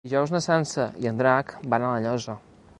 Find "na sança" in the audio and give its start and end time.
0.35-0.87